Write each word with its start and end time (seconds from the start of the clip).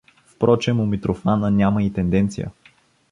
Впрочем 0.25 0.79
у 0.79 0.85
Митрофана 0.85 1.51
няма 1.51 1.83
и 1.83 1.93
тенденция. 1.93 2.51